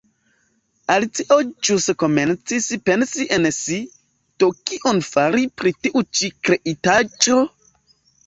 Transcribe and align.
Alicio 0.93 1.35
ĵus 1.67 1.85
komencis 2.03 2.69
pensi 2.89 3.27
en 3.37 3.45
si 3.57 3.77
"Do, 4.43 4.49
kion 4.69 5.01
fari 5.09 5.45
pri 5.63 5.75
tiu 5.85 6.03
ĉi 6.21 6.31
kreitaĵo?" 6.49 7.39